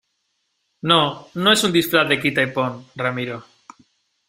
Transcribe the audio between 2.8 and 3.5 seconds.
Ramiro.